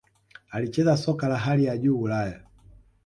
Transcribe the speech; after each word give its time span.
alicheza 0.49 0.97
soka 0.97 1.27
la 1.27 1.37
hali 1.37 1.65
ya 1.65 1.77
Juu 1.77 2.01
Ulaya 2.01 2.41